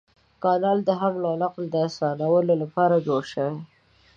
کانال 0.43 0.79
د 0.85 0.89
حمل 0.99 1.23
او 1.29 1.35
نقل 1.43 1.63
د 1.71 1.75
اسانولو 1.87 2.53
لپاره 2.63 3.03
جوړ 3.07 3.21
شوی. 3.33 3.59